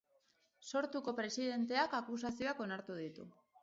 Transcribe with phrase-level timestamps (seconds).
[0.69, 3.33] Sortuko presidenteak akusazioak onartu ditu.